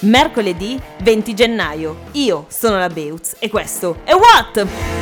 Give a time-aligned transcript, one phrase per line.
[0.00, 1.96] Mercoledì 20 gennaio.
[2.12, 4.97] Io sono la Beutz e questo è What?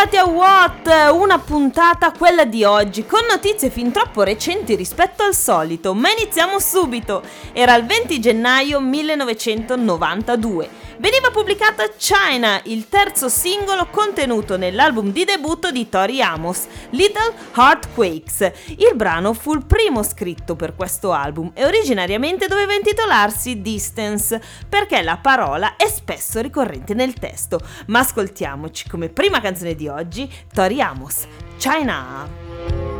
[0.00, 5.34] Ritrovati a What, una puntata quella di oggi, con notizie fin troppo recenti rispetto al
[5.34, 7.22] solito, ma iniziamo subito.
[7.52, 10.88] Era il 20 gennaio 1992.
[11.00, 18.52] Veniva pubblicata China, il terzo singolo contenuto nell'album di debutto di Tori Amos, Little Heartquakes.
[18.76, 25.00] Il brano fu il primo scritto per questo album e originariamente doveva intitolarsi Distance, perché
[25.00, 27.60] la parola è spesso ricorrente nel testo.
[27.86, 31.26] Ma ascoltiamoci come prima canzone di oggi Tori Amos,
[31.58, 32.99] China.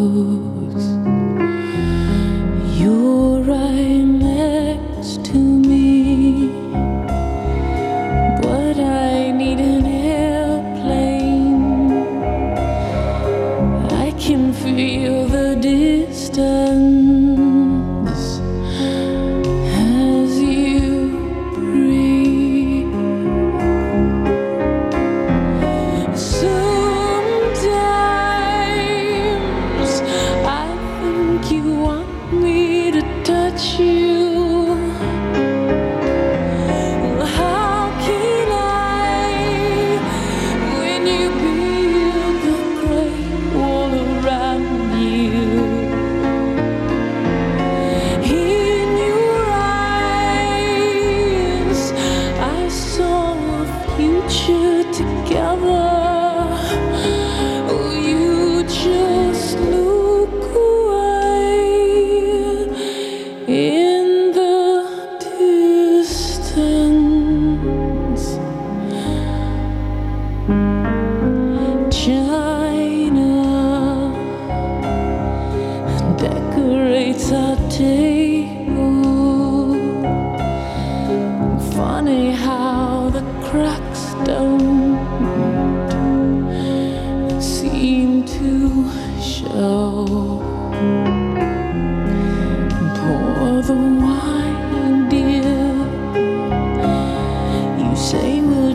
[0.00, 1.09] luz.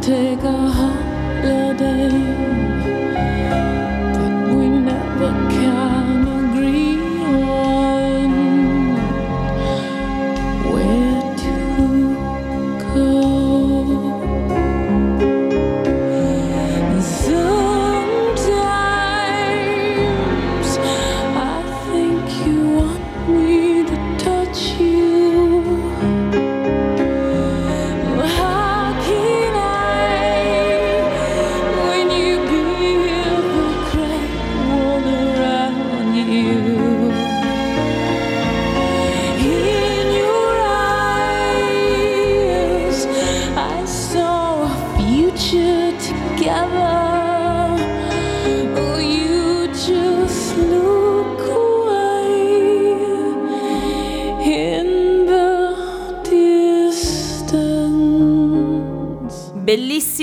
[0.05, 2.64] take a holiday.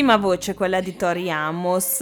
[0.02, 2.00] Bellissima voce quella di Tori Amos.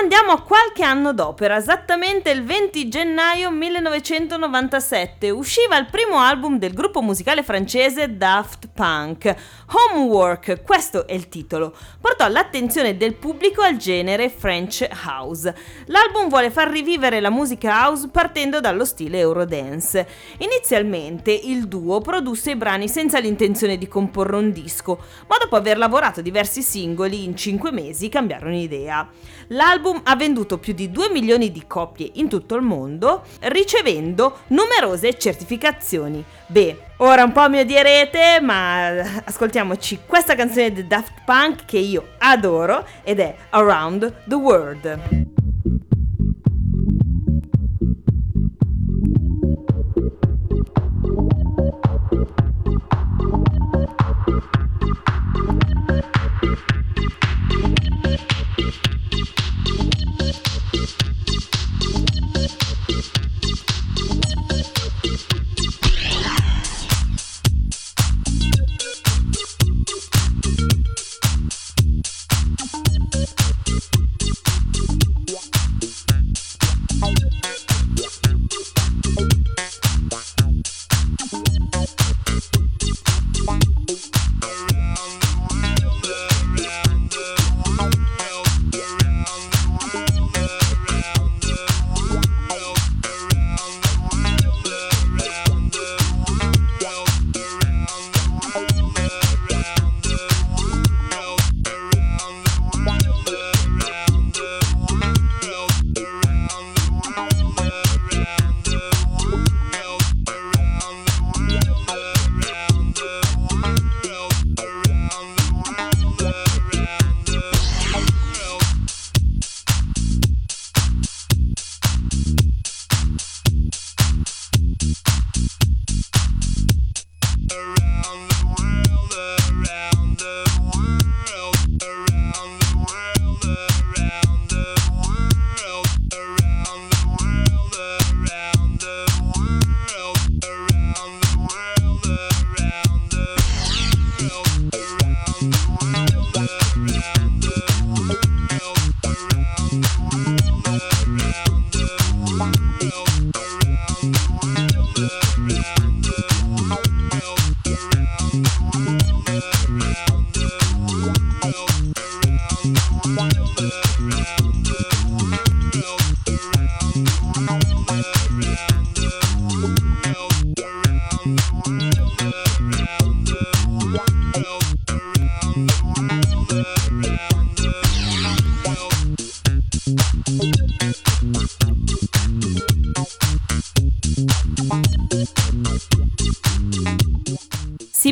[0.00, 6.56] Andiamo a qualche anno dopo, era esattamente il 20 gennaio 1997, usciva il primo album
[6.56, 9.34] del gruppo musicale francese Daft Punk,
[9.66, 15.52] Homework, questo è il titolo, portò l'attenzione del pubblico al genere French House.
[15.86, 20.06] L'album vuole far rivivere la musica house partendo dallo stile Eurodance.
[20.38, 25.76] Inizialmente il duo produsse i brani senza l'intenzione di comporre un disco, ma dopo aver
[25.76, 29.06] lavorato diversi singoli in 5 mesi cambiarono idea.
[29.48, 35.18] l'album ha venduto più di 2 milioni di copie in tutto il mondo, ricevendo numerose
[35.18, 36.24] certificazioni.
[36.46, 38.88] Beh, ora un po' mi odierete, ma
[39.24, 45.37] ascoltiamoci questa canzone di Daft Punk che io adoro ed è Around the World.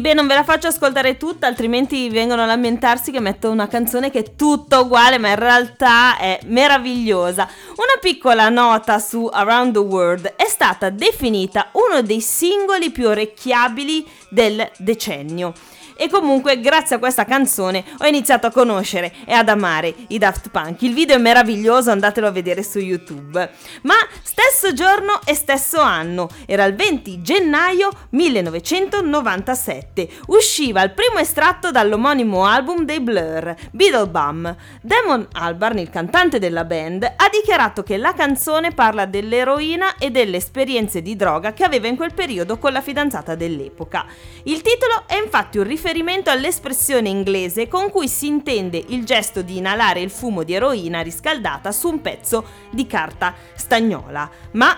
[0.07, 4.13] Beh, non ve la faccio ascoltare tutta, altrimenti vengono a lamentarsi che metto una canzone
[4.13, 7.49] che è tutta uguale, ma in realtà è meravigliosa.
[7.71, 14.07] Una piccola nota su Around the World è stata definita uno dei singoli più orecchiabili
[14.29, 15.53] del decennio.
[15.99, 20.51] E comunque, grazie a questa canzone, ho iniziato a conoscere e ad amare i Daft
[20.51, 20.83] Punk.
[20.83, 23.51] Il video è meraviglioso, andatelo a vedere su YouTube.
[23.83, 31.71] Ma stesso giorno e stesso anno, era il 20 gennaio 1997, usciva il primo estratto
[31.71, 34.55] dall'omonimo album dei Blur, Beetlebum.
[34.83, 40.37] Damon Albarn, il cantante della band, ha dichiarato che la canzone parla dell'eroina e delle
[40.37, 44.05] esperienze di droga che aveva in quel periodo con la fidanzata dell'epoca.
[44.43, 49.43] Il titolo è infatti un riferimento riferimento all'espressione inglese con cui si intende il gesto
[49.43, 54.29] di inalare il fumo di eroina riscaldata su un pezzo di carta stagnola.
[54.53, 54.77] Ma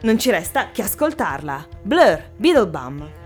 [0.00, 1.68] non ci resta che ascoltarla.
[1.82, 3.17] Blur, Beetlebum.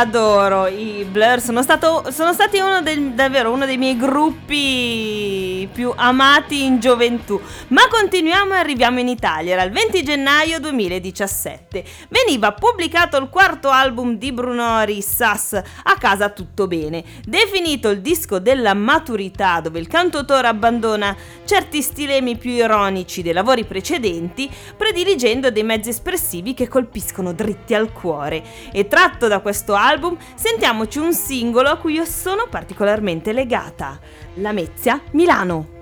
[0.00, 0.87] Adoro, i
[1.28, 6.80] Blur sono, stato, sono stati uno del- davvero uno dei miei gruppi più amati in
[6.80, 7.38] gioventù.
[7.68, 11.84] Ma continuiamo e arriviamo in Italia, era il 20 gennaio 2017.
[12.08, 18.38] Veniva pubblicato il quarto album di Bruno Rissas, A casa tutto bene, definito il disco
[18.38, 25.62] della maturità dove il cantautore abbandona certi stilemi più ironici dei lavori precedenti, prediligendo dei
[25.62, 28.42] mezzi espressivi che colpiscono dritti al cuore.
[28.72, 33.98] E tratto da questo album, sentiamoci un singolo a cui io sono particolarmente legata,
[34.34, 35.76] La Mezia Milano.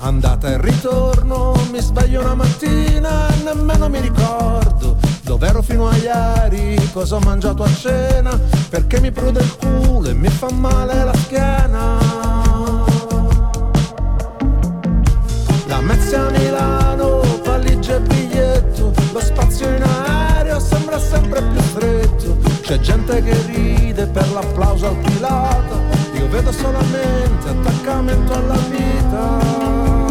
[0.00, 6.90] Andata e ritorno, mi sveglio una mattina nemmeno mi ricordo dove ero fino a ieri,
[6.92, 8.36] cosa ho mangiato a cena,
[8.68, 11.98] perché mi prude il culo e mi fa male la schiena.
[15.66, 22.36] La Mezia a Milano, valigia e biglietto, lo spazio in aereo sembra sempre più stretto,
[22.62, 25.76] c'è gente che ride per l'applauso al pilota,
[26.14, 30.05] io vedo solamente attaccamento alla vita,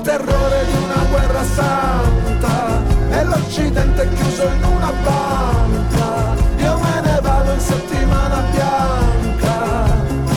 [0.00, 7.20] il terrore di una guerra santa e l'Occidente chiuso in una banca, io me ne
[7.20, 9.84] vado in settimana bianca,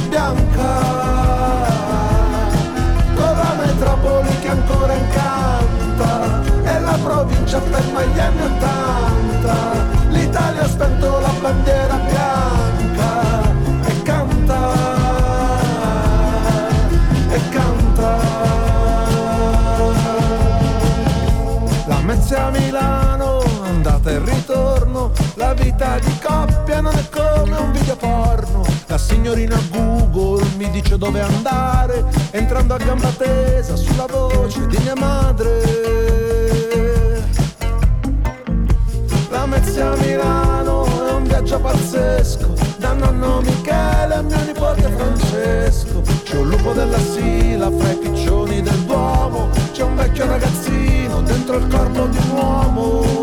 [0.10, 0.82] bianca,
[3.15, 9.12] con la metropoli che ancora incanta e la provincia ferma gli anni Ottanta,
[25.53, 28.65] la vita di coppia non è come un video porno.
[28.88, 34.95] La signorina Google mi dice dove andare, entrando a gamba tesa sulla voce di mia
[34.95, 35.62] madre.
[39.29, 46.01] La Mezia a Milano è un viaggio pazzesco, da nonno Michele a mio nipote Francesco.
[46.24, 51.57] C'è un lupo della Sila fra i piccioni del Duomo, c'è un vecchio ragazzino dentro
[51.57, 53.23] il corpo di un uomo.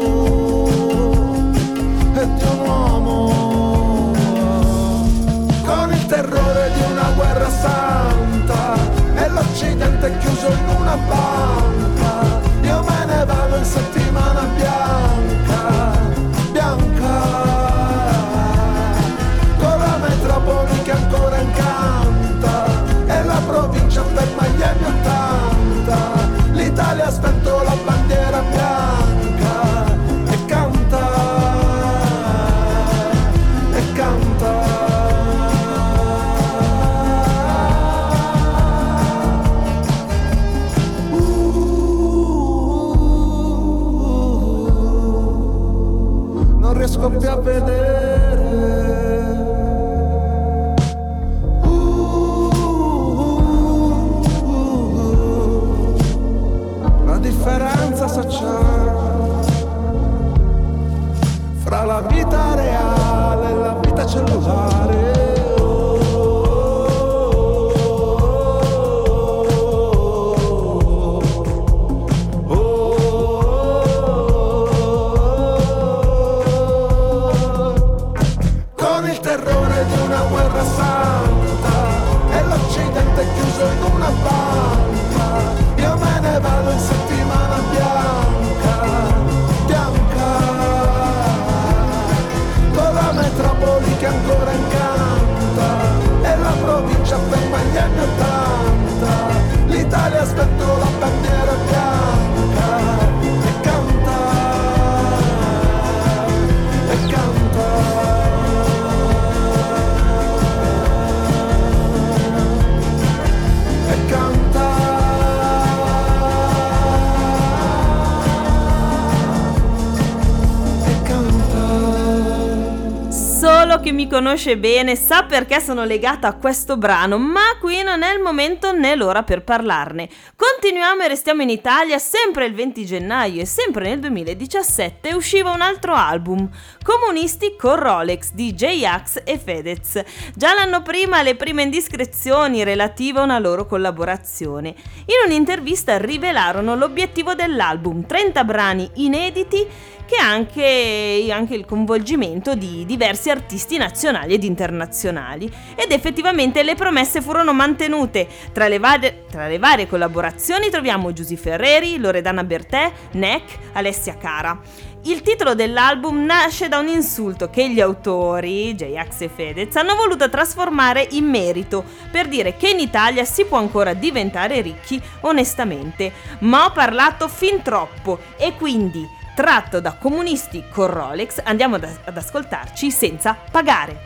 [124.11, 128.73] Conosce bene sa perché sono legata a questo brano, ma qui non è il momento
[128.73, 130.09] né l'ora per parlarne.
[130.35, 135.61] Continuiamo e restiamo in Italia, sempre il 20 gennaio e sempre nel 2017 usciva un
[135.61, 136.51] altro album,
[136.83, 140.03] Comunisti con Rolex di J-Ax e Fedez.
[140.35, 144.75] Già l'anno prima le prime indiscrezioni relative a una loro collaborazione.
[145.07, 149.65] In un'intervista rivelarono l'obiettivo dell'album, 30 brani inediti
[150.11, 155.49] che anche, anche il coinvolgimento di diversi artisti nazionali ed internazionali.
[155.77, 158.27] Ed effettivamente le promesse furono mantenute.
[158.53, 164.61] Tra le, varie, tra le varie collaborazioni troviamo Giusy Ferreri, Loredana Bertè, Neck, Alessia Cara.
[165.05, 170.29] Il titolo dell'album nasce da un insulto che gli autori, J-Ax e Fedez, hanno voluto
[170.29, 176.13] trasformare in merito per dire che in Italia si può ancora diventare ricchi onestamente.
[176.41, 182.15] Ma ho parlato fin troppo e quindi, tratto da comunisti con Rolex, andiamo ad, ad
[182.15, 184.05] ascoltarci senza pagare.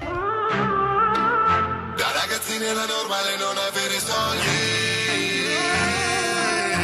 [1.97, 4.47] Da ragazzini era normale non avere soldi.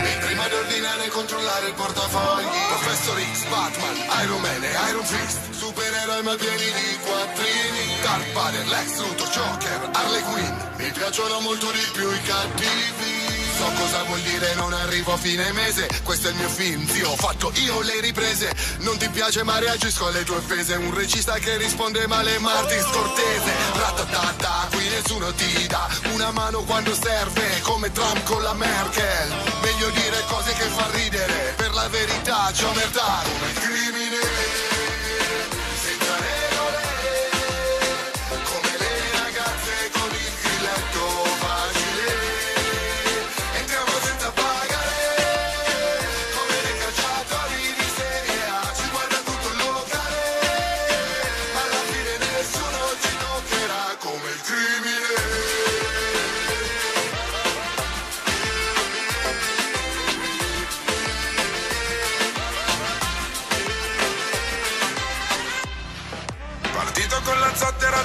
[0.03, 2.49] E prima di ordinare e controllare il portafogli.
[2.75, 5.39] Professor X, Batman, Iron Man e Iron Fist.
[5.53, 8.03] Supereroi ma pieni di quattrini.
[8.03, 10.57] Darth Vader, Lex Luthor, Joker, Harley Quinn.
[10.79, 13.30] Mi piacciono molto di più i cattivi
[13.61, 15.87] So cosa vuol dire non arrivo a fine mese.
[16.03, 18.51] Questo è il mio film, zio, ho fatto io le riprese.
[18.79, 20.77] Non ti piace ma reagisco alle tue offese.
[20.77, 26.95] Un regista che risponde male Martin Scortese Ratatata, qui nessuno ti dà Una mano quando
[26.95, 29.29] serve Come Trump con la Merkel.
[29.61, 31.53] Meglio dire cose che fa ridere.
[31.57, 34.80] Per la verità c'è omertà Come crimine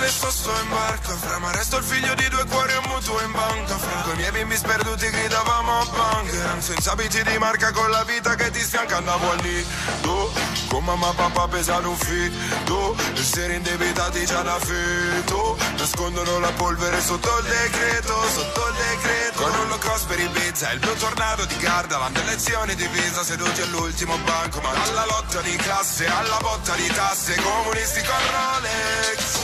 [0.06, 1.16] zattera, adesso sto in barca.
[1.16, 3.78] Fra ma resto il figlio di due cuori e un mutuo in banca.
[3.78, 8.36] Fra coi miei bimbi sperduti gridavamo a bunker Senza abiti di marca con la vita
[8.36, 8.98] che ti sfianca.
[8.98, 10.32] Andavo al nido
[10.68, 17.02] Con mamma e papà pesano un fito Essere indebitati già da feto Nascondono la polvere
[17.02, 19.42] sotto il decreto Sotto il decreto.
[19.42, 23.62] Con un low cost per Ibiza Il mio tornado di Gardaland Lezioni di visa seduti
[23.62, 24.62] all'ultimo banco.
[24.62, 27.36] Ma alla lotta di classe Alla botta di tasse.
[27.36, 29.35] Comunisti con Rolex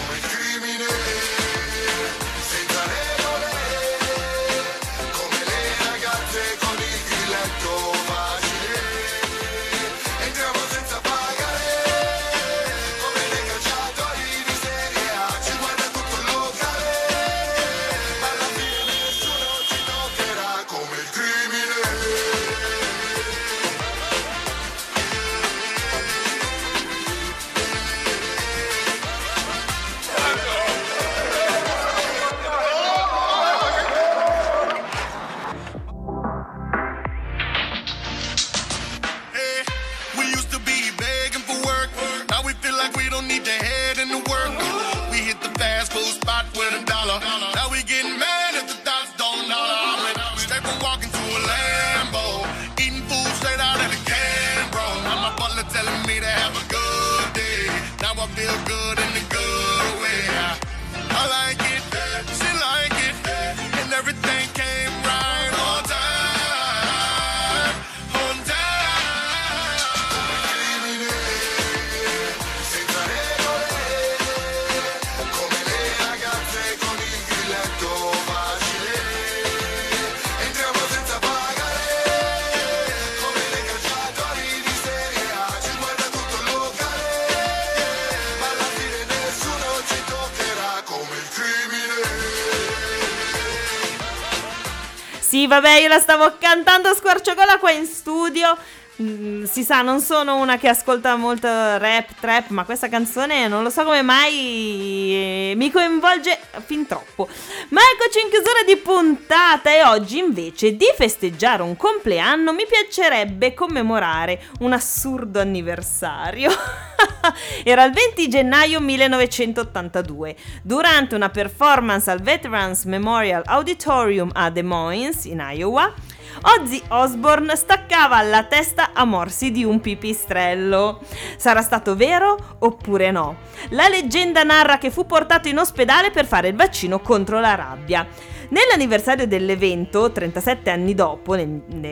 [95.47, 98.57] Vabbè, io la stavo cantando a squarciagola qua in studio.
[99.01, 103.63] Mm, si sa, non sono una che ascolta molto rap, trap, ma questa canzone non
[103.63, 107.27] lo so come mai eh, mi coinvolge fin troppo.
[107.69, 113.55] Ma eccoci in chiusura di puntata e oggi invece di festeggiare un compleanno mi piacerebbe
[113.55, 116.51] commemorare un assurdo anniversario.
[117.63, 125.25] Era il 20 gennaio 1982, durante una performance al Veterans Memorial Auditorium a Des Moines,
[125.25, 125.91] in Iowa.
[126.41, 130.99] Ozzy Osbourne staccava la testa a morsi di un pipistrello.
[131.37, 133.37] Sarà stato vero oppure no?
[133.69, 138.07] La leggenda narra che fu portato in ospedale per fare il vaccino contro la rabbia.
[138.51, 141.37] Nell'anniversario dell'evento, 37 anni dopo,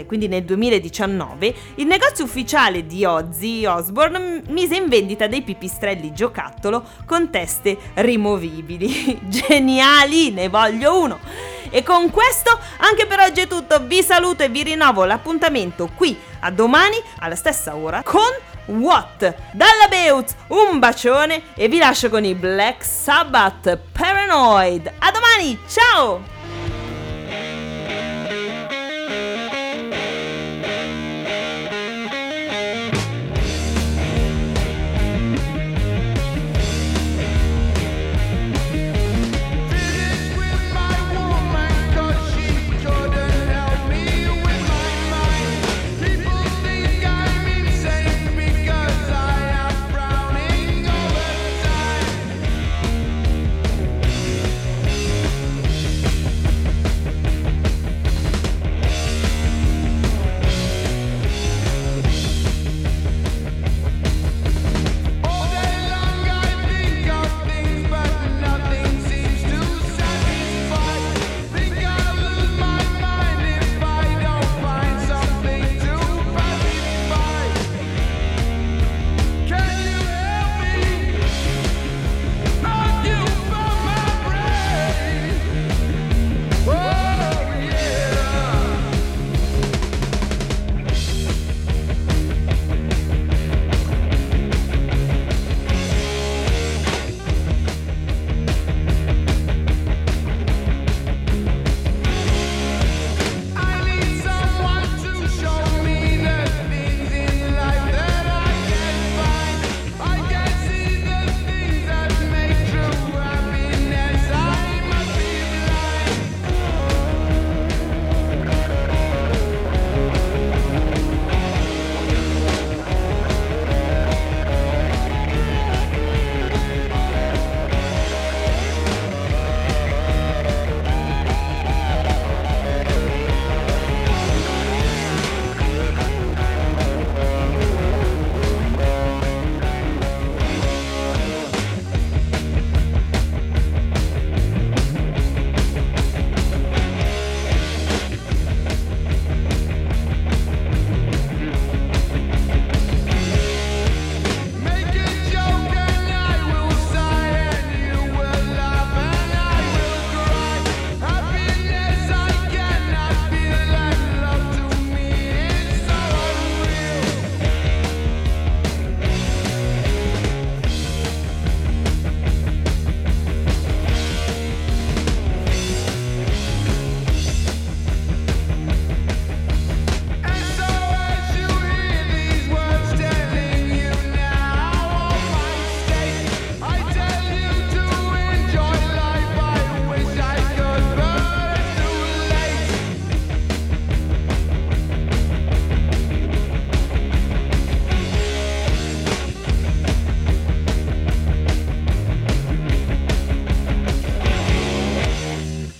[0.06, 6.84] quindi nel 2019, il negozio ufficiale di Ozzy Osbourne mise in vendita dei pipistrelli giocattolo
[7.06, 9.20] con teste rimovibili.
[9.30, 11.20] Geniali, ne voglio uno!
[11.70, 16.18] E con questo anche per oggi è tutto, vi saluto e vi rinnovo l'appuntamento qui
[16.42, 18.22] a domani alla stessa ora con
[18.66, 19.36] What?
[19.54, 24.94] Dalla Beutz un bacione e vi lascio con i Black Sabbath Paranoid.
[25.00, 26.39] A domani, ciao!